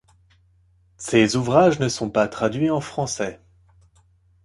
[0.97, 3.39] Ses ouvrages ne sont pas traduits en français.